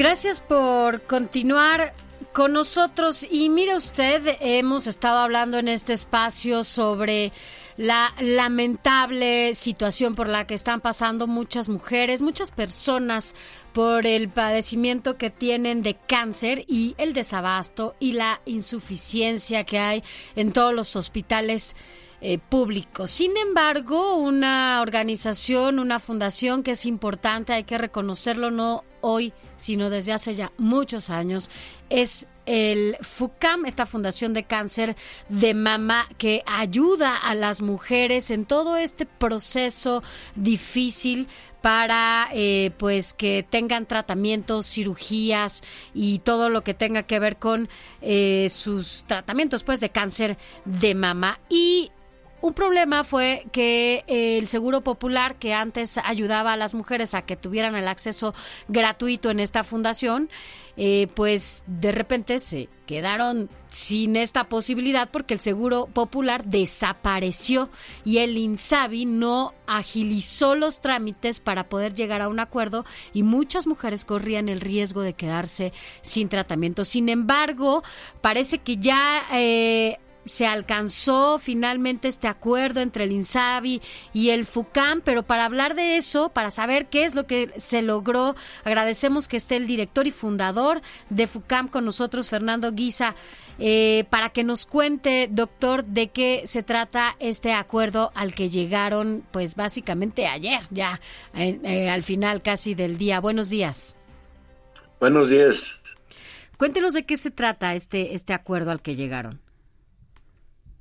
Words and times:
Gracias 0.00 0.40
por 0.40 1.02
continuar 1.02 1.92
con 2.32 2.54
nosotros. 2.54 3.22
Y 3.30 3.50
mire 3.50 3.76
usted, 3.76 4.38
hemos 4.40 4.86
estado 4.86 5.18
hablando 5.18 5.58
en 5.58 5.68
este 5.68 5.92
espacio 5.92 6.64
sobre 6.64 7.34
la 7.76 8.14
lamentable 8.18 9.52
situación 9.54 10.14
por 10.14 10.26
la 10.26 10.46
que 10.46 10.54
están 10.54 10.80
pasando 10.80 11.26
muchas 11.26 11.68
mujeres, 11.68 12.22
muchas 12.22 12.50
personas 12.50 13.34
por 13.74 14.06
el 14.06 14.30
padecimiento 14.30 15.18
que 15.18 15.28
tienen 15.28 15.82
de 15.82 15.98
cáncer 16.08 16.64
y 16.66 16.94
el 16.96 17.12
desabasto 17.12 17.94
y 18.00 18.12
la 18.12 18.40
insuficiencia 18.46 19.64
que 19.64 19.80
hay 19.80 20.02
en 20.34 20.52
todos 20.52 20.72
los 20.72 20.96
hospitales 20.96 21.76
eh, 22.20 22.38
públicos. 22.38 23.10
Sin 23.10 23.36
embargo, 23.36 24.16
una 24.16 24.80
organización, 24.82 25.78
una 25.78 25.98
fundación 25.98 26.62
que 26.62 26.72
es 26.72 26.86
importante, 26.86 27.52
hay 27.52 27.64
que 27.64 27.78
reconocerlo 27.78 28.50
no 28.50 28.84
hoy, 29.00 29.32
sino 29.56 29.90
desde 29.90 30.12
hace 30.12 30.34
ya 30.34 30.52
muchos 30.58 31.10
años, 31.10 31.50
es 31.88 32.26
el 32.46 32.96
FUCAM, 33.00 33.66
esta 33.66 33.86
Fundación 33.86 34.34
de 34.34 34.44
Cáncer 34.44 34.96
de 35.28 35.54
Mama, 35.54 36.08
que 36.18 36.42
ayuda 36.46 37.16
a 37.16 37.34
las 37.34 37.62
mujeres 37.62 38.30
en 38.30 38.44
todo 38.44 38.76
este 38.76 39.06
proceso 39.06 40.02
difícil 40.34 41.28
para 41.60 42.28
eh, 42.32 42.72
pues 42.78 43.14
que 43.14 43.46
tengan 43.48 43.86
tratamientos, 43.86 44.66
cirugías 44.66 45.62
y 45.94 46.20
todo 46.20 46.48
lo 46.48 46.62
que 46.62 46.74
tenga 46.74 47.02
que 47.02 47.18
ver 47.18 47.36
con 47.36 47.68
eh, 48.00 48.48
sus 48.50 49.04
tratamientos 49.06 49.62
pues 49.62 49.80
de 49.80 49.90
cáncer 49.90 50.38
de 50.64 50.94
mama 50.94 51.38
y 51.48 51.90
un 52.42 52.54
problema 52.54 53.04
fue 53.04 53.46
que 53.52 54.04
el 54.06 54.48
Seguro 54.48 54.80
Popular, 54.80 55.36
que 55.36 55.54
antes 55.54 55.98
ayudaba 55.98 56.52
a 56.52 56.56
las 56.56 56.74
mujeres 56.74 57.14
a 57.14 57.22
que 57.22 57.36
tuvieran 57.36 57.76
el 57.76 57.88
acceso 57.88 58.34
gratuito 58.68 59.30
en 59.30 59.40
esta 59.40 59.64
fundación, 59.64 60.30
eh, 60.76 61.08
pues 61.14 61.62
de 61.66 61.92
repente 61.92 62.38
se 62.38 62.68
quedaron 62.86 63.50
sin 63.68 64.16
esta 64.16 64.48
posibilidad 64.48 65.10
porque 65.10 65.34
el 65.34 65.40
Seguro 65.40 65.86
Popular 65.86 66.44
desapareció 66.44 67.68
y 68.04 68.18
el 68.18 68.38
INSABI 68.38 69.04
no 69.04 69.52
agilizó 69.66 70.54
los 70.54 70.80
trámites 70.80 71.40
para 71.40 71.68
poder 71.68 71.94
llegar 71.94 72.22
a 72.22 72.28
un 72.28 72.40
acuerdo 72.40 72.84
y 73.12 73.22
muchas 73.22 73.66
mujeres 73.66 74.04
corrían 74.04 74.48
el 74.48 74.60
riesgo 74.60 75.02
de 75.02 75.12
quedarse 75.12 75.72
sin 76.00 76.28
tratamiento. 76.28 76.84
Sin 76.84 77.08
embargo, 77.08 77.82
parece 78.20 78.58
que 78.58 78.76
ya... 78.78 79.24
Eh, 79.32 79.98
se 80.24 80.46
alcanzó 80.46 81.38
finalmente 81.38 82.08
este 82.08 82.28
acuerdo 82.28 82.80
entre 82.80 83.04
el 83.04 83.12
INSABI 83.12 83.80
y 84.12 84.30
el 84.30 84.46
FUCAM, 84.46 85.00
pero 85.00 85.22
para 85.22 85.44
hablar 85.44 85.74
de 85.74 85.96
eso, 85.96 86.28
para 86.28 86.50
saber 86.50 86.86
qué 86.86 87.04
es 87.04 87.14
lo 87.14 87.26
que 87.26 87.50
se 87.56 87.82
logró, 87.82 88.34
agradecemos 88.64 89.28
que 89.28 89.36
esté 89.36 89.56
el 89.56 89.66
director 89.66 90.06
y 90.06 90.10
fundador 90.10 90.82
de 91.08 91.26
FUCAM 91.26 91.68
con 91.68 91.84
nosotros, 91.84 92.28
Fernando 92.28 92.72
Guisa, 92.72 93.14
eh, 93.58 94.04
para 94.10 94.30
que 94.30 94.44
nos 94.44 94.66
cuente, 94.66 95.28
doctor, 95.30 95.84
de 95.84 96.08
qué 96.08 96.44
se 96.46 96.62
trata 96.62 97.16
este 97.18 97.52
acuerdo 97.52 98.10
al 98.14 98.34
que 98.34 98.48
llegaron, 98.48 99.24
pues 99.30 99.54
básicamente 99.54 100.26
ayer, 100.26 100.60
ya 100.70 101.00
eh, 101.34 101.90
al 101.90 102.02
final 102.02 102.42
casi 102.42 102.74
del 102.74 102.96
día. 102.96 103.20
Buenos 103.20 103.50
días. 103.50 103.98
Buenos 104.98 105.28
días. 105.28 105.80
Cuéntenos 106.56 106.92
de 106.92 107.04
qué 107.04 107.16
se 107.16 107.30
trata 107.30 107.74
este, 107.74 108.14
este 108.14 108.34
acuerdo 108.34 108.70
al 108.70 108.82
que 108.82 108.94
llegaron. 108.94 109.40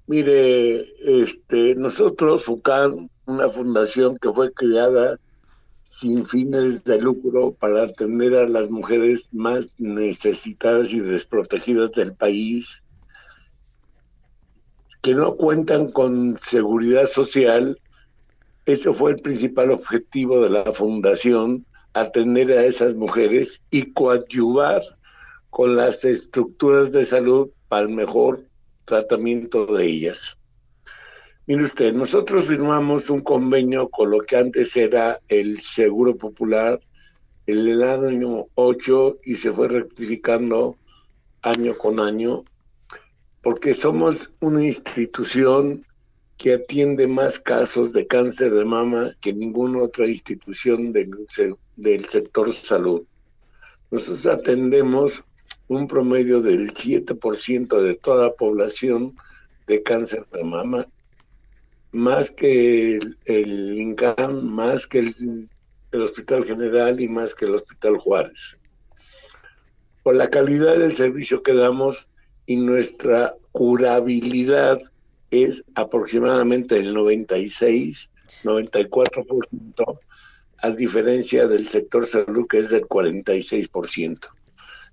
Mire, 0.10 1.22
este, 1.22 1.76
nosotros, 1.76 2.46
FUCAN, 2.46 3.12
una 3.28 3.48
fundación 3.48 4.18
que 4.18 4.34
fue 4.34 4.52
creada 4.52 5.20
sin 5.84 6.26
fines 6.26 6.84
de 6.84 7.00
lucro 7.00 7.52
para 7.52 7.84
atender 7.84 8.34
a 8.34 8.48
las 8.48 8.72
mujeres 8.72 9.30
más 9.32 9.68
necesitadas 9.78 10.92
y 10.92 11.00
desprotegidas 11.00 11.92
del 11.92 12.16
país, 12.16 12.82
que 15.04 15.14
no 15.14 15.36
cuentan 15.36 15.92
con 15.92 16.40
seguridad 16.44 17.06
social. 17.06 17.80
Eso 18.66 18.96
fue 18.96 19.12
el 19.12 19.22
principal 19.22 19.70
objetivo 19.70 20.42
de 20.42 20.50
la 20.50 20.74
fundación, 20.74 21.68
atender 21.94 22.52
a 22.58 22.66
esas 22.66 22.96
mujeres 22.96 23.62
y 23.70 23.94
coadyuvar 23.94 24.82
con 25.52 25.76
las 25.76 26.04
estructuras 26.04 26.92
de 26.92 27.06
salud 27.06 27.52
para 27.68 27.84
el 27.84 27.90
mejor 27.90 28.49
tratamiento 28.90 29.68
de 29.68 29.86
ellas. 29.86 30.20
Mire 31.46 31.66
usted, 31.66 31.94
nosotros 31.94 32.48
firmamos 32.48 33.10
un 33.10 33.22
convenio 33.22 33.88
con 33.90 34.10
lo 34.10 34.20
que 34.20 34.36
antes 34.36 34.76
era 34.76 35.20
el 35.28 35.62
Seguro 35.62 36.16
Popular 36.16 36.80
en 37.46 37.58
el 37.68 37.84
año 37.84 38.46
8 38.56 39.20
y 39.24 39.36
se 39.36 39.52
fue 39.52 39.68
rectificando 39.68 40.76
año 41.44 41.78
con 41.78 42.00
año, 42.00 42.44
porque 43.44 43.74
somos 43.74 44.32
una 44.40 44.66
institución 44.66 45.86
que 46.38 46.56
atiende 46.56 47.06
más 47.08 47.38
casos 47.40 47.94
de 47.94 48.08
cáncer 48.08 48.54
de 48.54 48.66
mama 48.66 49.16
que 49.22 49.34
ninguna 49.34 49.84
otra 49.84 50.08
institución 50.08 50.92
del, 50.94 51.12
del 51.76 52.06
sector 52.06 52.54
salud. 52.56 53.04
Nosotros 53.92 54.26
atendemos 54.26 55.24
un 55.70 55.88
promedio 55.88 56.42
del 56.42 56.74
7% 56.74 57.82
de 57.82 57.96
toda 57.96 58.26
la 58.26 58.34
población 58.34 59.16
de 59.68 59.84
cáncer 59.84 60.26
de 60.34 60.44
mama, 60.44 60.88
más 61.92 62.32
que 62.32 62.98
el, 62.98 63.18
el 63.26 63.78
INCAM, 63.78 64.44
más 64.44 64.86
que 64.88 65.00
el, 65.00 65.48
Hospital 65.92 66.46
General 66.46 67.00
y 67.00 67.08
más 67.08 67.34
que 67.34 67.46
el 67.46 67.56
Hospital 67.56 67.98
Juárez. 67.98 68.58
Por 70.04 70.16
la 70.16 70.30
calidad 70.30 70.78
del 70.78 70.96
servicio 70.96 71.42
que 71.42 71.54
damos 71.54 72.08
y 72.46 72.56
nuestra 72.58 73.36
curabilidad 73.52 74.80
es 75.32 75.64
aproximadamente 75.76 76.78
el 76.78 76.94
96, 76.94 78.10
94%, 78.44 80.00
a 80.58 80.70
diferencia 80.72 81.48
del 81.48 81.68
sector 81.68 82.08
salud 82.08 82.48
que 82.48 82.60
es 82.60 82.70
del 82.70 82.88
46% 82.88 84.30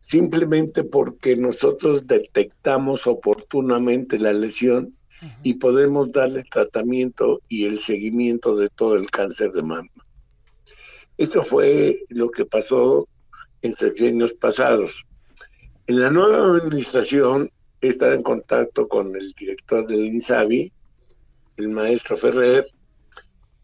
simplemente 0.06 0.84
porque 0.84 1.36
nosotros 1.36 2.06
detectamos 2.06 3.06
oportunamente 3.06 4.18
la 4.18 4.32
lesión 4.32 4.94
y 5.42 5.54
podemos 5.54 6.12
darle 6.12 6.44
tratamiento 6.44 7.40
y 7.48 7.64
el 7.64 7.80
seguimiento 7.80 8.54
de 8.56 8.68
todo 8.68 8.96
el 8.96 9.10
cáncer 9.10 9.50
de 9.52 9.62
mama. 9.62 9.90
Eso 11.16 11.42
fue 11.42 12.02
lo 12.08 12.30
que 12.30 12.44
pasó 12.44 13.08
en 13.62 13.74
años 13.74 14.32
pasados. 14.34 15.04
En 15.86 16.00
la 16.00 16.10
nueva 16.10 16.56
administración 16.58 17.50
he 17.80 17.88
estado 17.88 18.12
en 18.12 18.22
contacto 18.22 18.86
con 18.86 19.16
el 19.16 19.32
director 19.32 19.86
del 19.86 20.06
INSABI, 20.06 20.72
el 21.56 21.68
maestro 21.68 22.16
Ferrer, 22.16 22.68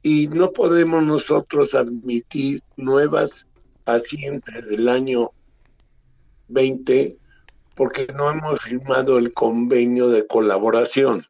y 0.02 0.26
no 0.28 0.50
podemos 0.50 1.05
nosotros 1.05 1.75
admitir 1.75 2.62
nuevas 2.76 3.46
pacientes 3.84 4.69
del 4.69 4.88
año 4.88 5.31
20 6.52 7.19
porque 7.75 8.06
no 8.14 8.31
hemos 8.31 8.60
firmado 8.60 9.19
el 9.19 9.32
convenio 9.32 10.08
de 10.08 10.26
colaboración. 10.26 11.26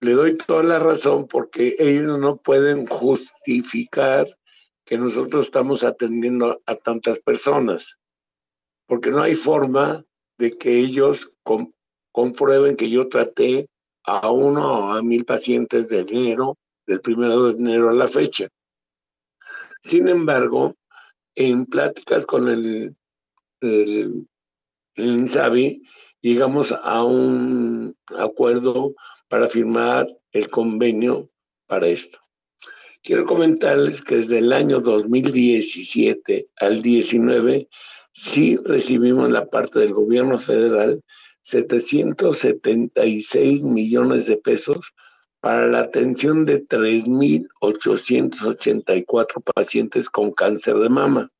Le 0.00 0.12
doy 0.12 0.36
toda 0.36 0.62
la 0.62 0.78
razón 0.78 1.26
porque 1.28 1.76
ellos 1.78 2.18
no 2.18 2.36
pueden 2.36 2.86
justificar 2.86 4.26
que 4.84 4.98
nosotros 4.98 5.46
estamos 5.46 5.84
atendiendo 5.84 6.60
a 6.66 6.74
tantas 6.76 7.18
personas, 7.20 7.98
porque 8.86 9.10
no 9.10 9.22
hay 9.22 9.34
forma 9.34 10.04
de 10.38 10.58
que 10.58 10.78
ellos 10.78 11.30
comprueben 12.10 12.76
que 12.76 12.90
yo 12.90 13.08
traté 13.08 13.68
a 14.04 14.30
uno 14.30 14.86
o 14.86 14.92
a 14.92 15.02
mil 15.02 15.24
pacientes 15.24 15.88
de 15.88 16.00
enero, 16.00 16.58
del 16.86 17.00
primero 17.00 17.44
de 17.44 17.58
enero 17.58 17.90
a 17.90 17.92
la 17.92 18.08
fecha. 18.08 18.48
Sin 19.82 20.08
embargo, 20.08 20.74
en 21.36 21.66
pláticas 21.66 22.26
con 22.26 22.48
el 22.48 22.96
el, 23.62 24.26
INSABI 24.96 25.82
llegamos 26.20 26.72
a 26.72 27.04
un 27.04 27.96
acuerdo 28.16 28.94
para 29.28 29.46
firmar 29.48 30.08
el 30.32 30.50
convenio 30.50 31.30
para 31.66 31.86
esto. 31.88 32.18
Quiero 33.02 33.24
comentarles 33.24 34.02
que 34.02 34.16
desde 34.16 34.36
el 34.38 34.52
año 34.52 34.80
2017 34.80 36.48
al 36.56 36.82
19 36.82 37.68
sí 38.12 38.58
recibimos 38.58 39.32
la 39.32 39.46
parte 39.46 39.78
del 39.80 39.94
gobierno 39.94 40.36
federal 40.38 41.02
776 41.42 43.62
millones 43.62 44.26
de 44.26 44.36
pesos 44.36 44.92
para 45.40 45.66
la 45.66 45.80
atención 45.80 46.44
de 46.44 46.64
3.884 46.64 49.42
pacientes 49.52 50.08
con 50.08 50.30
cáncer 50.30 50.76
de 50.76 50.88
mama, 50.88 51.32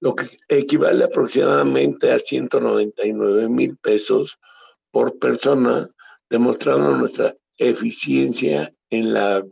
lo 0.00 0.14
que 0.14 0.26
equivale 0.48 1.04
aproximadamente 1.04 2.10
a 2.12 2.18
199 2.18 3.48
mil 3.48 3.76
pesos 3.78 4.38
por 4.90 5.18
persona, 5.18 5.90
demostrando 6.30 6.96
nuestra 6.96 7.34
eficiencia 7.56 8.72
en 8.90 9.12
la 9.12 9.44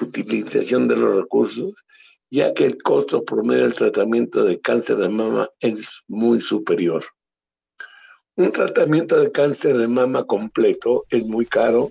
utilización 0.00 0.88
de 0.88 0.96
los 0.96 1.16
recursos, 1.16 1.74
ya 2.30 2.52
que 2.54 2.64
el 2.64 2.82
costo 2.82 3.24
promedio 3.24 3.62
del 3.62 3.74
tratamiento 3.74 4.44
de 4.44 4.60
cáncer 4.60 4.96
de 4.96 5.08
mama 5.08 5.48
es 5.60 6.02
muy 6.08 6.40
superior. 6.40 7.04
Un 8.36 8.50
tratamiento 8.50 9.20
de 9.20 9.30
cáncer 9.30 9.76
de 9.76 9.86
mama 9.86 10.24
completo 10.24 11.04
es 11.10 11.24
muy 11.26 11.44
caro. 11.44 11.90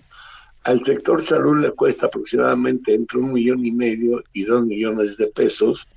Al 0.63 0.83
sector 0.83 1.23
salud 1.23 1.59
le 1.59 1.71
cuesta 1.71 2.07
aproximadamente 2.07 2.93
entre 2.93 3.19
un 3.19 3.31
millón 3.31 3.65
y 3.65 3.71
medio 3.71 4.23
y 4.33 4.43
dos 4.43 4.65
millones 4.65 5.17
de 5.17 5.27
pesos 5.27 5.87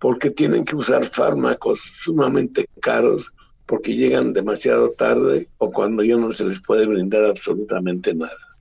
porque 0.00 0.30
tienen 0.30 0.64
que 0.64 0.76
usar 0.76 1.04
fármacos 1.06 1.80
sumamente 2.00 2.68
caros 2.80 3.32
porque 3.66 3.96
llegan 3.96 4.32
demasiado 4.32 4.90
tarde 4.92 5.48
o 5.58 5.70
cuando 5.72 6.04
ya 6.04 6.16
no 6.16 6.30
se 6.32 6.44
les 6.44 6.60
puede 6.60 6.86
brindar 6.86 7.24
absolutamente 7.24 8.14
nada. 8.14 8.56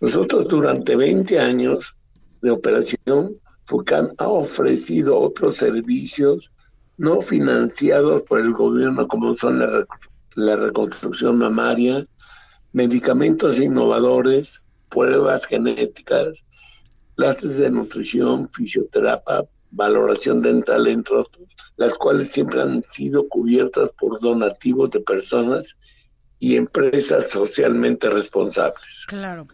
Nosotros 0.00 0.48
durante 0.48 0.94
20 0.94 1.38
años 1.38 1.94
de 2.40 2.50
operación, 2.50 3.36
FUCAN 3.66 4.12
ha 4.18 4.28
ofrecido 4.28 5.18
otros 5.18 5.56
servicios 5.56 6.50
no 6.98 7.20
financiados 7.20 8.22
por 8.22 8.40
el 8.40 8.52
gobierno 8.52 9.08
como 9.08 9.34
son 9.36 9.58
la, 9.58 9.86
la 10.34 10.56
reconstrucción 10.56 11.38
mamaria, 11.38 12.06
medicamentos 12.72 13.58
innovadores, 13.58 14.62
pruebas 14.88 15.46
genéticas, 15.46 16.44
clases 17.16 17.56
de 17.56 17.70
nutrición, 17.70 18.48
fisioterapia, 18.50 19.44
valoración 19.72 20.40
dental, 20.40 20.86
entre 20.86 21.16
otros, 21.16 21.48
las 21.76 21.94
cuales 21.94 22.30
siempre 22.30 22.62
han 22.62 22.82
sido 22.84 23.28
cubiertas 23.28 23.90
por 23.98 24.20
donativos 24.20 24.90
de 24.92 25.00
personas 25.00 25.76
y 26.38 26.56
empresas 26.56 27.30
socialmente 27.30 28.08
responsables. 28.10 29.04
Claro. 29.08 29.46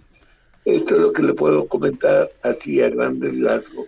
Esto 0.65 0.95
es 0.95 1.01
lo 1.01 1.13
que 1.13 1.23
le 1.23 1.35
puedo 1.35 1.67
comentar 1.67 2.29
así 2.43 2.81
a 2.83 2.91
grandes 2.91 3.41
rasgos, 3.41 3.87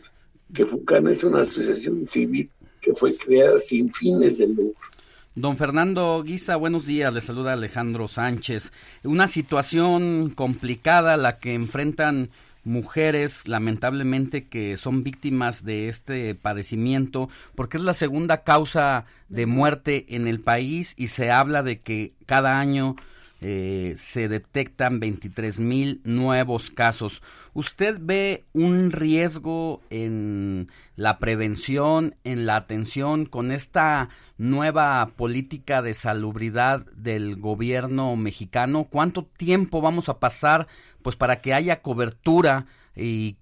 que 0.55 0.65
FUCAN 0.65 1.09
es 1.09 1.23
una 1.25 1.43
asociación 1.43 2.09
civil 2.09 2.49
que 2.81 2.95
fue 2.95 3.15
creada 3.15 3.59
sin 3.59 3.93
fines 3.93 4.39
de 4.39 4.47
lucro. 4.47 4.89
Don 5.35 5.57
Fernando 5.57 6.23
Guisa, 6.25 6.57
buenos 6.57 6.87
días, 6.87 7.13
le 7.13 7.21
saluda 7.21 7.53
Alejandro 7.53 8.09
Sánchez. 8.09 8.73
Una 9.05 9.29
situación 9.29 10.31
complicada 10.31 11.17
la 11.17 11.39
que 11.39 11.55
enfrentan 11.55 12.31
mujeres 12.65 13.49
lamentablemente 13.49 14.47
que 14.47 14.77
son 14.77 15.03
víctimas 15.03 15.65
de 15.65 15.89
este 15.89 16.35
padecimiento 16.35 17.29
porque 17.55 17.79
es 17.79 17.85
la 17.85 17.95
segunda 17.95 18.43
causa 18.43 19.07
de 19.29 19.47
muerte 19.47 20.07
en 20.11 20.27
el 20.27 20.41
país 20.41 20.95
y 20.97 21.09
se 21.09 21.31
habla 21.31 21.63
de 21.63 21.79
que 21.81 22.13
cada 22.27 22.59
año 22.59 22.97
eh, 23.43 23.95
se 23.97 24.29
detectan 24.29 25.01
23 25.01 25.61
mil 25.61 26.03
nuevos 26.05 26.71
casos. 26.71 27.23
¿Usted 27.55 27.97
ve 27.99 28.45
un 28.53 28.93
riesgo 28.93 29.81
en 29.89 30.69
la 30.95 31.17
prevención, 31.17 32.15
en 32.25 32.45
la 32.45 32.57
atención 32.57 33.25
con 33.25 33.51
esta 33.51 34.11
nueva 34.37 35.11
política 35.17 35.81
de 35.81 35.95
salubridad 35.95 36.85
del 36.93 37.37
gobierno 37.37 38.15
mexicano? 38.17 38.89
¿Cuánto 38.91 39.25
tiempo 39.25 39.81
vamos 39.81 40.11
a 40.11 40.19
pasar 40.19 40.67
pues 41.01 41.17
para 41.17 41.37
que 41.41 41.55
haya 41.55 41.81
cobertura 41.81 42.67
y, 42.95 43.37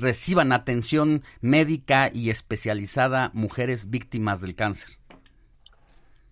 reciban 0.00 0.52
atención 0.52 1.22
médica 1.42 2.10
y 2.14 2.30
especializada 2.30 3.30
mujeres 3.34 3.90
víctimas 3.90 4.40
del 4.40 4.54
cáncer? 4.54 4.98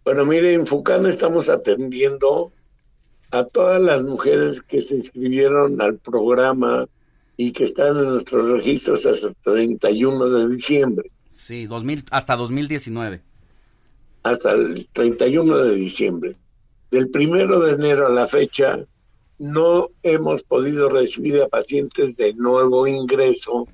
Bueno, 0.04 0.24
mire, 0.24 0.54
en 0.54 0.66
Fucán 0.66 1.04
estamos 1.04 1.50
atendiendo 1.50 2.52
a 3.30 3.44
todas 3.44 3.80
las 3.80 4.02
mujeres 4.02 4.62
que 4.62 4.82
se 4.82 4.96
inscribieron 4.96 5.80
al 5.80 5.98
programa 5.98 6.86
y 7.36 7.52
que 7.52 7.64
están 7.64 7.96
en 7.98 8.04
nuestros 8.04 8.48
registros 8.48 9.04
hasta 9.06 9.28
el 9.28 9.36
31 9.42 10.28
de 10.28 10.48
diciembre. 10.54 11.10
Sí, 11.28 11.66
2000, 11.66 12.04
hasta 12.10 12.36
2019. 12.36 13.20
Hasta 14.22 14.52
el 14.52 14.88
31 14.92 15.58
de 15.58 15.74
diciembre. 15.74 16.36
Del 16.90 17.10
primero 17.10 17.60
de 17.60 17.72
enero 17.72 18.06
a 18.06 18.10
la 18.10 18.26
fecha, 18.26 18.78
no 19.38 19.90
hemos 20.02 20.42
podido 20.44 20.88
recibir 20.88 21.42
a 21.42 21.48
pacientes 21.48 22.16
de 22.16 22.32
nuevo 22.34 22.86
ingreso 22.86 23.68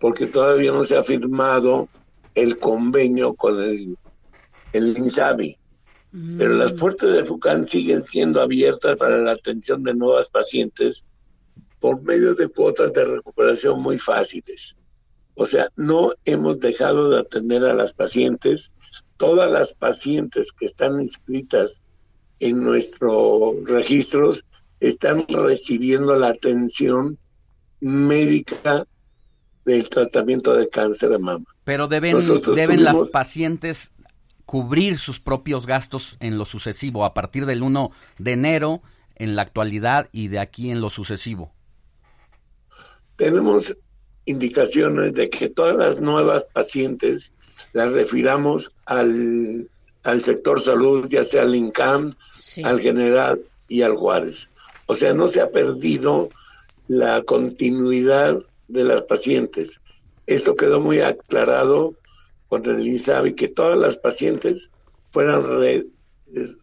porque 0.00 0.26
todavía 0.26 0.72
no 0.72 0.84
se 0.84 0.96
ha 0.96 1.02
firmado 1.02 1.88
el 2.34 2.58
convenio 2.58 3.34
con 3.34 3.62
el, 3.62 3.96
el 4.72 4.98
INSABI. 4.98 5.56
Pero 6.38 6.54
las 6.54 6.72
mm. 6.72 6.78
puertas 6.78 7.12
de 7.12 7.24
FUCAN 7.24 7.68
siguen 7.68 8.04
siendo 8.04 8.40
abiertas 8.40 8.98
para 8.98 9.18
la 9.18 9.32
atención 9.32 9.82
de 9.82 9.94
nuevas 9.94 10.30
pacientes 10.30 11.04
por 11.78 12.00
medio 12.02 12.34
de 12.34 12.48
cuotas 12.48 12.92
de 12.94 13.04
recuperación 13.04 13.82
muy 13.82 13.98
fáciles. 13.98 14.74
O 15.34 15.44
sea, 15.44 15.68
no 15.76 16.12
hemos 16.24 16.58
dejado 16.60 17.10
de 17.10 17.18
atender 17.20 17.64
a 17.64 17.74
las 17.74 17.92
pacientes. 17.92 18.72
Todas 19.18 19.52
las 19.52 19.74
pacientes 19.74 20.52
que 20.52 20.64
están 20.64 21.00
inscritas 21.02 21.82
en 22.40 22.64
nuestros 22.64 23.62
registros 23.64 24.42
están 24.80 25.26
recibiendo 25.28 26.16
la 26.16 26.28
atención 26.28 27.18
médica 27.80 28.86
del 29.66 29.88
tratamiento 29.90 30.54
de 30.54 30.68
cáncer 30.68 31.10
de 31.10 31.18
mama. 31.18 31.44
Pero 31.64 31.88
deben, 31.88 32.16
deben 32.54 32.84
las 32.84 32.96
pacientes 33.10 33.92
cubrir 34.46 34.98
sus 34.98 35.20
propios 35.20 35.66
gastos 35.66 36.16
en 36.20 36.38
lo 36.38 36.44
sucesivo, 36.44 37.04
a 37.04 37.12
partir 37.12 37.44
del 37.44 37.62
1 37.62 37.90
de 38.18 38.32
enero, 38.32 38.82
en 39.16 39.34
la 39.34 39.42
actualidad 39.42 40.08
y 40.12 40.28
de 40.28 40.38
aquí 40.38 40.70
en 40.70 40.80
lo 40.80 40.88
sucesivo? 40.88 41.52
Tenemos 43.16 43.74
indicaciones 44.24 45.14
de 45.14 45.28
que 45.30 45.48
todas 45.48 45.76
las 45.76 46.00
nuevas 46.00 46.44
pacientes 46.52 47.32
las 47.72 47.92
refiramos 47.92 48.70
al, 48.84 49.68
al 50.02 50.24
sector 50.24 50.62
salud, 50.62 51.06
ya 51.08 51.24
sea 51.24 51.42
al 51.42 51.54
INCAM, 51.54 52.14
al 52.62 52.80
General 52.80 53.40
y 53.68 53.82
al 53.82 53.96
Juárez. 53.96 54.48
O 54.86 54.94
sea, 54.94 55.12
no 55.12 55.28
se 55.28 55.40
ha 55.40 55.50
perdido 55.50 56.28
la 56.88 57.22
continuidad 57.22 58.38
de 58.68 58.84
las 58.84 59.02
pacientes. 59.02 59.80
Esto 60.26 60.54
quedó 60.54 60.80
muy 60.80 61.00
aclarado 61.00 61.94
con 62.48 62.64
el 62.66 62.86
INSABI 62.86 63.34
que 63.34 63.48
todas 63.48 63.78
las 63.78 63.96
pacientes 63.96 64.70
fueran 65.10 65.44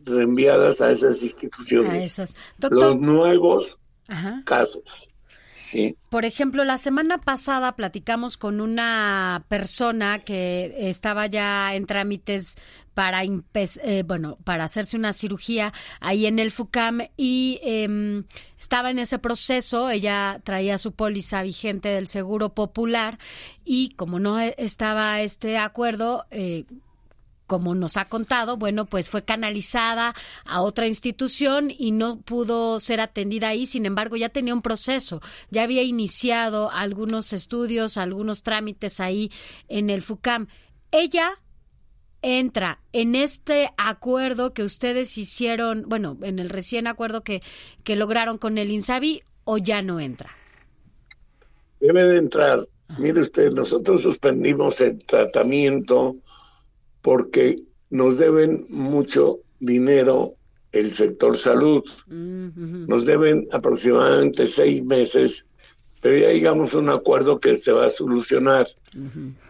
reenviadas 0.05 0.81
a 0.81 0.91
esas 0.91 1.21
instituciones. 1.21 2.21
Los 2.69 2.99
nuevos 2.99 3.77
casos. 4.45 5.02
Por 6.09 6.25
ejemplo, 6.25 6.63
la 6.63 6.77
semana 6.77 7.17
pasada 7.17 7.75
platicamos 7.75 8.37
con 8.37 8.61
una 8.61 9.45
persona 9.47 10.19
que 10.19 10.73
estaba 10.89 11.27
ya 11.27 11.75
en 11.75 11.85
trámites 11.85 12.55
para 12.93 13.23
eh, 13.23 14.03
bueno 14.05 14.37
para 14.43 14.65
hacerse 14.65 14.97
una 14.97 15.13
cirugía 15.13 15.73
ahí 15.99 16.27
en 16.27 16.37
el 16.37 16.51
FUCAM 16.51 16.99
y 17.17 17.59
em, 17.63 18.23
estaba 18.59 18.91
en 18.91 18.99
ese 18.99 19.19
proceso. 19.19 19.89
Ella 19.89 20.39
traía 20.43 20.77
su 20.77 20.91
póliza 20.91 21.41
vigente 21.41 21.89
del 21.89 22.07
Seguro 22.07 22.53
Popular 22.53 23.17
y 23.65 23.89
como 23.95 24.19
no 24.19 24.39
e, 24.39 24.53
estaba 24.57 25.21
este 25.21 25.57
acuerdo 25.57 26.25
eh, 26.29 26.65
como 27.53 27.75
nos 27.75 27.97
ha 27.97 28.05
contado, 28.05 28.57
bueno, 28.57 28.87
pues 28.87 29.11
fue 29.11 29.21
canalizada 29.21 30.15
a 30.47 30.63
otra 30.63 30.87
institución 30.87 31.69
y 31.69 31.91
no 31.91 32.19
pudo 32.19 32.79
ser 32.79 32.99
atendida 32.99 33.49
ahí. 33.49 33.67
Sin 33.67 33.85
embargo, 33.85 34.15
ya 34.15 34.29
tenía 34.29 34.55
un 34.55 34.63
proceso, 34.63 35.21
ya 35.51 35.61
había 35.61 35.83
iniciado 35.83 36.71
algunos 36.71 37.31
estudios, 37.31 37.97
algunos 37.97 38.41
trámites 38.41 38.99
ahí 38.99 39.31
en 39.67 39.91
el 39.91 40.01
FUCAM. 40.01 40.47
Ella 40.89 41.33
entra 42.23 42.79
en 42.91 43.13
este 43.13 43.69
acuerdo 43.77 44.55
que 44.55 44.63
ustedes 44.63 45.15
hicieron, 45.19 45.83
bueno, 45.87 46.17
en 46.23 46.39
el 46.39 46.49
recién 46.49 46.87
acuerdo 46.87 47.21
que, 47.21 47.41
que 47.83 47.95
lograron 47.95 48.39
con 48.39 48.57
el 48.57 48.71
INSABI 48.71 49.21
o 49.43 49.59
ya 49.59 49.83
no 49.83 49.99
entra? 49.99 50.31
Debe 51.79 52.03
de 52.05 52.17
entrar. 52.17 52.67
Mire 52.97 53.21
usted, 53.21 53.51
nosotros 53.51 54.01
suspendimos 54.01 54.81
el 54.81 55.05
tratamiento 55.05 56.15
porque 57.03 57.61
nos 57.91 58.17
deben 58.17 58.65
mucho 58.69 59.39
dinero 59.59 60.33
el 60.71 60.91
sector 60.93 61.37
salud. 61.37 61.83
Nos 62.07 63.05
deben 63.05 63.47
aproximadamente 63.51 64.47
seis 64.47 64.83
meses, 64.83 65.45
pero 66.01 66.17
ya 66.17 66.31
llegamos 66.33 66.73
a 66.73 66.79
un 66.79 66.89
acuerdo 66.89 67.39
que 67.39 67.59
se 67.61 67.71
va 67.71 67.85
a 67.85 67.91
solucionar. 67.91 68.67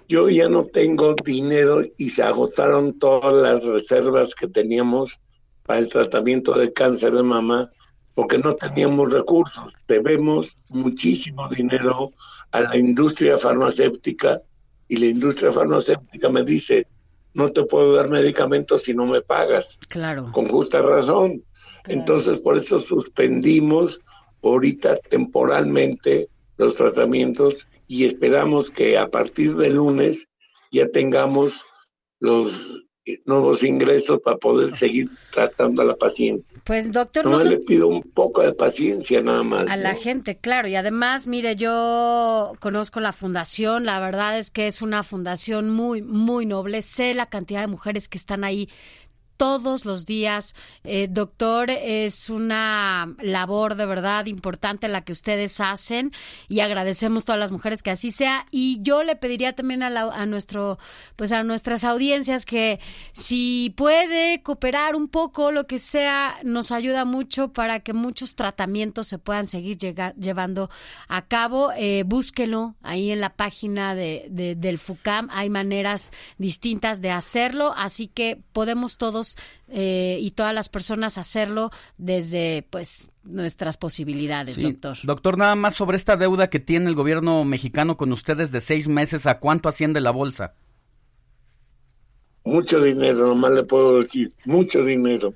Yo 0.10 0.30
ya 0.30 0.50
no 0.50 0.66
tengo 0.66 1.16
dinero 1.24 1.84
y 1.98 2.10
se 2.10 2.24
agotaron 2.24 3.00
todas 3.00 3.34
las 3.34 3.64
reservas 3.64 4.36
que 4.36 4.48
teníamos 4.48 5.18
para 5.66 5.80
el 5.80 5.88
tratamiento 5.88 6.54
de 6.58 6.74
cáncer 6.74 7.14
de 7.14 7.24
mama 7.24 7.72
porque 8.16 8.38
no 8.38 8.56
teníamos 8.56 9.14
recursos. 9.14 9.74
Debemos 9.88 10.58
muchísimo 10.70 11.48
dinero 11.50 12.12
a 12.52 12.62
la 12.62 12.78
industria 12.78 13.38
farmacéutica 13.38 14.42
y 14.88 14.98
la 14.98 15.06
industria 15.08 15.52
farmacéutica 15.52 16.30
me 16.30 16.44
dice, 16.44 16.86
no 17.34 17.52
te 17.52 17.64
puedo 17.64 17.94
dar 17.94 18.10
medicamentos 18.10 18.84
si 18.84 18.94
no 18.94 19.06
me 19.06 19.22
pagas. 19.22 19.78
Claro. 19.90 20.32
Con 20.32 20.48
justa 20.48 20.82
razón. 20.82 21.44
Entonces, 21.88 22.40
por 22.40 22.58
eso 22.58 22.80
suspendimos 22.80 24.00
ahorita 24.42 24.98
temporalmente 25.10 26.30
los 26.58 26.76
tratamientos 26.76 27.68
y 27.88 28.06
esperamos 28.06 28.70
que 28.70 28.98
a 28.98 29.08
partir 29.08 29.56
de 29.56 29.70
lunes 29.70 30.28
ya 30.72 30.88
tengamos 30.90 31.54
los 32.20 32.52
nuevos 33.26 33.64
ingresos 33.64 34.22
para 34.22 34.38
poder 34.38 34.76
seguir 34.78 35.10
tratando 35.32 35.82
a 35.82 35.86
la 35.86 35.96
paciente. 35.96 36.46
Pues 36.64 36.92
doctor, 36.92 37.26
no 37.26 37.44
le 37.44 37.58
pido 37.60 37.88
un 37.88 38.02
poco 38.02 38.42
de 38.42 38.54
paciencia 38.54 39.20
nada 39.20 39.44
más. 39.44 39.70
A 39.70 39.76
la 39.76 39.96
gente, 39.96 40.38
claro, 40.38 40.68
y 40.68 40.76
además, 40.76 41.28
mire, 41.28 41.56
yo 41.56 42.54
conozco 42.60 43.00
la 43.02 43.12
fundación, 43.12 43.86
la 43.86 44.00
verdad 44.00 44.40
es 44.40 44.52
que 44.52 44.68
es 44.68 44.82
una 44.82 45.04
fundación 45.04 45.70
muy, 45.70 46.02
muy 46.02 46.46
noble, 46.46 46.82
sé 46.82 47.14
la 47.14 47.26
cantidad 47.26 47.62
de 47.62 47.68
mujeres 47.68 48.08
que 48.08 48.18
están 48.18 48.44
ahí 48.44 48.70
todos 49.38 49.86
los 49.86 50.06
días. 50.06 50.56
Eh, 50.84 51.08
doctor, 51.10 51.70
es 51.70 52.30
una 52.30 53.14
labor 53.22 53.76
de 53.76 53.86
verdad 53.86 54.26
importante 54.26 54.88
la 54.88 55.02
que 55.02 55.12
ustedes 55.12 55.60
hacen 55.60 56.12
y 56.50 56.60
agradecemos 56.60 57.26
todas 57.26 57.40
las 57.40 57.52
mujeres 57.52 57.84
que 57.84 57.92
así 57.92 58.12
sea. 58.12 58.46
Y 58.52 58.80
yo 58.82 59.04
le 59.04 59.16
pediría 59.16 59.54
también 59.54 59.84
a, 59.84 59.88
a 59.88 60.26
nuestro, 60.26 60.78
pues 61.16 61.32
a 61.32 61.44
nuestras 61.44 61.84
audiencias 61.84 62.46
que 62.46 62.80
si 63.12 63.74
puede 63.76 64.42
cooperar 64.44 64.96
un 64.96 65.08
poco, 65.08 65.52
lo 65.52 65.68
que 65.68 65.80
sea, 65.80 66.38
nos 66.44 66.72
ayuda 66.72 67.06
mucho 67.06 67.54
para 67.54 67.80
que 67.80 67.94
muchos 67.94 68.36
tratamientos 68.36 69.08
se 69.08 69.18
puedan 69.18 69.48
seguir 69.48 69.78
llevando 69.78 70.70
a 71.08 71.26
cabo. 71.26 71.72
Eh, 71.76 72.04
búsquelo 72.06 72.76
ahí 72.82 73.12
en 73.12 73.22
la 73.22 73.36
página 73.36 73.96
de, 73.96 74.28
del 74.58 74.78
FUCAM. 74.78 75.30
Hay 75.32 75.50
maneras 75.50 76.12
distintas 76.38 77.02
de 77.02 77.12
hacerlo, 77.12 77.74
así 77.78 78.08
que 78.08 78.42
podemos 78.54 78.98
todos 78.98 79.23
eh, 79.70 80.18
y 80.20 80.32
todas 80.32 80.54
las 80.54 80.70
personas 80.70 81.18
hacerlo 81.18 81.72
desde 81.98 82.66
pues 82.70 83.12
nuestras 83.24 83.78
posibilidades, 83.78 84.62
doctor. 84.62 84.98
Doctor, 85.04 85.38
nada 85.38 85.56
más 85.56 85.76
sobre 85.76 85.98
esta 85.98 86.18
deuda 86.18 86.50
que 86.50 86.60
tiene 86.60 86.90
el 86.90 86.96
gobierno 86.96 87.44
mexicano 87.44 87.98
con 87.98 88.12
ustedes 88.12 88.52
de 88.52 88.62
seis 88.62 88.88
meses, 88.88 89.28
¿a 89.28 89.40
cuánto 89.40 89.70
asciende 89.70 90.02
la 90.02 90.12
bolsa? 90.12 90.56
Mucho 92.46 92.80
dinero, 92.80 93.28
nomás 93.28 93.52
le 93.54 93.64
puedo 93.64 94.02
decir, 94.02 94.34
mucho 94.46 94.84
dinero. 94.84 95.34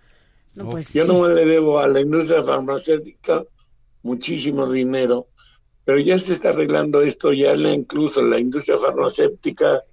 pues, 0.55 0.93
Yo 0.93 1.05
no 1.05 1.27
le 1.29 1.45
debo 1.45 1.79
a 1.79 1.87
la 1.87 2.01
industria 2.01 2.43
farmacéutica 2.43 3.43
muchísimo 4.03 4.69
dinero, 4.69 5.27
pero 5.85 5.99
ya 5.99 6.17
se 6.17 6.33
está 6.33 6.49
arreglando 6.49 7.01
esto, 7.01 7.31
ya 7.31 7.53
incluso 7.53 8.21
la 8.21 8.39
industria 8.39 8.77
farmacéutica 8.77 9.83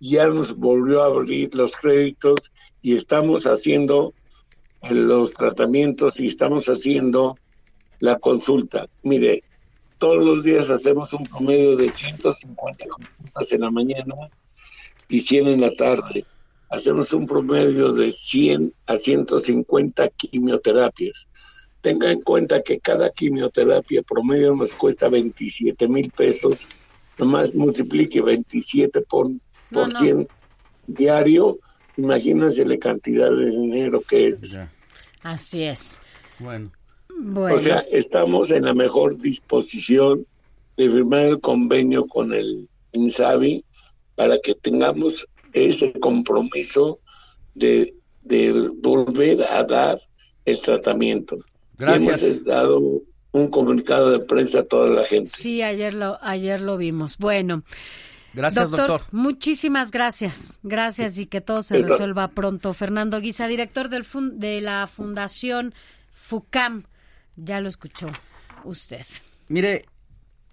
ya 0.00 0.26
nos 0.26 0.56
volvió 0.56 1.02
a 1.02 1.06
abrir 1.06 1.54
los 1.54 1.72
créditos 1.72 2.52
y 2.82 2.96
estamos 2.96 3.44
haciendo 3.44 4.12
los 4.90 5.32
tratamientos 5.32 6.20
y 6.20 6.26
estamos 6.26 6.66
haciendo 6.66 7.36
la 8.00 8.18
consulta. 8.18 8.86
Mire, 9.02 9.42
todos 9.98 10.22
los 10.22 10.44
días 10.44 10.68
hacemos 10.70 11.12
un 11.12 11.24
promedio 11.24 11.76
de 11.76 11.88
150 11.88 12.86
consultas 12.86 13.52
en 13.52 13.60
la 13.62 13.70
mañana 13.70 14.14
y 15.08 15.20
100 15.20 15.48
en 15.48 15.60
la 15.62 15.74
tarde. 15.74 16.24
Hacemos 16.68 17.12
un 17.12 17.26
promedio 17.26 17.92
de 17.92 18.12
100 18.12 18.72
a 18.86 18.96
150 18.96 20.08
quimioterapias. 20.10 21.26
Tenga 21.80 22.10
en 22.10 22.20
cuenta 22.20 22.62
que 22.62 22.80
cada 22.80 23.10
quimioterapia 23.10 24.02
promedio 24.02 24.54
nos 24.54 24.70
cuesta 24.72 25.08
27 25.08 25.88
mil 25.88 26.10
pesos. 26.10 26.58
Nomás 27.18 27.54
multiplique 27.54 28.20
27 28.20 29.00
por, 29.02 29.28
por 29.70 29.96
100 29.96 30.28
diario 30.86 31.58
Imagínense 31.96 32.64
la 32.64 32.78
cantidad 32.78 33.30
de 33.30 33.50
dinero 33.50 34.02
que 34.06 34.28
es. 34.28 34.58
Así 35.22 35.62
es. 35.62 36.00
Bueno. 36.38 36.70
O 37.34 37.58
sea, 37.60 37.78
estamos 37.90 38.50
en 38.50 38.66
la 38.66 38.74
mejor 38.74 39.16
disposición 39.18 40.26
de 40.76 40.90
firmar 40.90 41.26
el 41.26 41.40
convenio 41.40 42.06
con 42.06 42.34
el 42.34 42.68
INSABI 42.92 43.64
para 44.14 44.38
que 44.40 44.54
tengamos 44.54 45.26
ese 45.54 45.92
compromiso 45.94 46.98
de, 47.54 47.94
de 48.22 48.70
volver 48.74 49.42
a 49.44 49.64
dar 49.64 49.98
el 50.44 50.60
tratamiento. 50.60 51.38
Gracias. 51.78 52.22
hemos 52.22 52.44
dado 52.44 53.02
un 53.32 53.48
comunicado 53.48 54.10
de 54.10 54.18
prensa 54.18 54.60
a 54.60 54.64
toda 54.64 54.90
la 54.90 55.04
gente. 55.04 55.30
Sí, 55.30 55.62
ayer 55.62 55.94
lo, 55.94 56.18
ayer 56.20 56.60
lo 56.60 56.76
vimos. 56.76 57.16
Bueno. 57.16 57.62
Gracias, 58.36 58.70
doctor, 58.70 59.00
Muchísimas 59.12 59.90
gracias. 59.90 60.60
Gracias 60.62 61.16
y 61.16 61.24
que 61.24 61.40
todo 61.40 61.62
se 61.62 61.78
resuelva 61.78 62.28
pronto. 62.28 62.74
Fernando 62.74 63.18
Guisa, 63.18 63.48
director 63.48 63.88
del 63.88 64.04
de 64.32 64.60
la 64.60 64.86
Fundación 64.86 65.74
FUCAM. 66.12 66.84
Ya 67.36 67.62
lo 67.62 67.68
escuchó 67.68 68.08
usted. 68.64 69.06
Mire, 69.48 69.86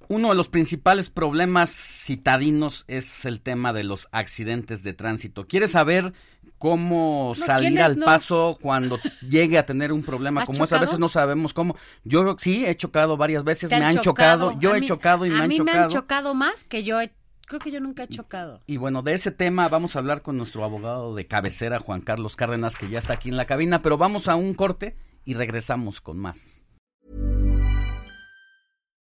uno 0.07 0.29
de 0.29 0.35
los 0.35 0.47
principales 0.47 1.09
problemas 1.09 1.71
citadinos 1.71 2.85
es 2.87 3.25
el 3.25 3.41
tema 3.41 3.73
de 3.73 3.83
los 3.83 4.07
accidentes 4.13 4.83
de 4.83 4.93
tránsito. 4.93 5.45
¿Quiere 5.45 5.67
saber 5.67 6.13
cómo 6.57 7.35
salir 7.35 7.81
al 7.81 7.97
paso 7.97 8.57
cuando 8.61 8.97
llegue 9.27 9.57
a 9.57 9.65
tener 9.65 9.91
un 9.91 10.03
problema 10.03 10.45
como 10.45 10.63
ese? 10.63 10.75
A 10.75 10.79
veces 10.79 10.99
no 10.99 11.09
sabemos 11.09 11.53
cómo. 11.53 11.75
Yo 12.05 12.37
sí 12.39 12.65
he 12.65 12.77
chocado 12.77 13.17
varias 13.17 13.43
veces, 13.43 13.69
me 13.71 13.83
han 13.83 13.99
chocado, 13.99 14.57
yo 14.57 14.73
he 14.73 14.85
chocado 14.85 15.25
y 15.25 15.31
me 15.31 15.41
han 15.41 15.51
chocado. 15.51 15.61
A 15.61 15.65
mí 15.65 15.71
me 15.71 15.83
han 15.83 15.89
chocado 15.89 16.33
más 16.33 16.63
que 16.63 16.85
yo 16.85 17.01
he 17.01 17.11
Creo 17.47 17.59
que 17.59 17.71
yo 17.71 17.79
nunca 17.79 18.03
he 18.03 18.07
chocado. 18.07 18.61
Y 18.67 18.77
bueno, 18.77 19.01
de 19.01 19.13
ese 19.13 19.31
tema 19.31 19.67
vamos 19.69 19.95
a 19.95 19.99
hablar 19.99 20.21
con 20.21 20.37
nuestro 20.37 20.63
abogado 20.63 21.13
de 21.13 21.27
cabecera, 21.27 21.79
Juan 21.79 22.01
Carlos 22.01 22.35
Cárdenas, 22.35 22.75
que 22.75 22.87
ya 22.87 22.99
está 22.99 23.13
aquí 23.13 23.29
en 23.29 23.37
la 23.37 23.45
cabina, 23.45 23.81
pero 23.81 23.97
vamos 23.97 24.27
a 24.27 24.35
un 24.35 24.53
corte 24.53 24.95
y 25.25 25.33
regresamos 25.33 26.01
con 26.01 26.17
más. 26.19 26.63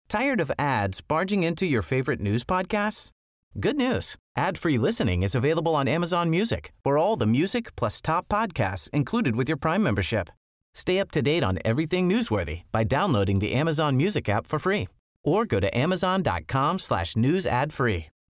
Tired 0.09 0.41
of 0.41 0.51
ads 0.59 1.01
barging 1.01 1.43
into 1.43 1.65
your 1.65 1.83
favorite 1.83 2.21
news 2.21 2.45
podcasts? 2.45 3.11
Good 3.59 3.77
news. 3.77 4.17
Ad-free 4.37 4.79
listening 4.79 5.23
is 5.23 5.35
available 5.35 5.75
on 5.75 5.89
Amazon 5.89 6.29
Music. 6.29 6.73
For 6.85 6.99
all 6.99 7.17
the 7.17 7.27
music 7.27 7.75
plus 7.77 8.01
top 8.01 8.29
podcasts 8.29 8.91
included 8.91 9.37
with 9.37 9.49
your 9.49 9.57
Prime 9.57 9.83
membership. 9.83 10.29
Stay 10.75 10.99
up 10.99 11.11
to 11.13 11.23
date 11.23 11.43
on 11.43 11.59
everything 11.65 12.09
newsworthy 12.09 12.63
by 12.73 12.85
downloading 12.85 13.41
the 13.41 13.53
Amazon 13.53 13.97
Music 13.97 14.29
app 14.29 14.47
for 14.47 14.59
free 14.59 14.89
or 15.25 15.47
go 15.47 15.61
to 15.61 15.69
amazon.com 15.77 16.79
slash 16.79 17.17
news 17.17 17.47
ad 17.47 17.73
free. 17.73 18.12